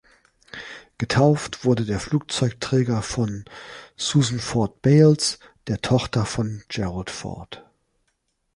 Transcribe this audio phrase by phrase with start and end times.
[0.97, 3.45] Getauft wurde der Flugzeugträger von
[3.95, 7.63] Susan Ford Bales, der Tochter von Gerald Ford.